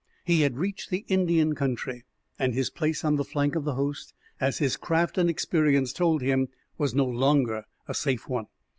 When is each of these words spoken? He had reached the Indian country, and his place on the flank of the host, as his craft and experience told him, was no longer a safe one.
He 0.25 0.41
had 0.41 0.57
reached 0.57 0.89
the 0.89 1.05
Indian 1.09 1.53
country, 1.53 2.05
and 2.39 2.55
his 2.55 2.71
place 2.71 3.05
on 3.05 3.17
the 3.17 3.23
flank 3.23 3.55
of 3.55 3.65
the 3.65 3.75
host, 3.75 4.15
as 4.39 4.57
his 4.57 4.75
craft 4.75 5.15
and 5.19 5.29
experience 5.29 5.93
told 5.93 6.23
him, 6.23 6.47
was 6.75 6.95
no 6.95 7.05
longer 7.05 7.65
a 7.87 7.93
safe 7.93 8.27
one. 8.27 8.47